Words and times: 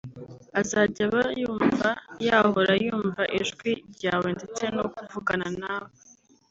azajya 0.61 1.01
aba 1.09 1.23
yumva 1.41 1.89
yahora 2.27 2.73
yumva 2.85 3.23
ijwi 3.39 3.71
ryawe 3.95 4.27
ndetse 4.37 4.63
no 4.75 4.85
kuvugana 4.93 5.47
nawe 5.61 5.89